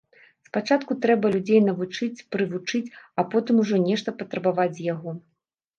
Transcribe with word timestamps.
Спачатку 0.47 0.95
трэба 1.03 1.31
людзей 1.35 1.61
навучыць, 1.67 2.25
прывучыць, 2.37 2.85
а 3.19 3.29
потым 3.35 3.55
ужо 3.67 3.75
нешта 3.89 4.19
патрабаваць 4.25 4.73
з 4.81 4.91
яго. 4.93 5.11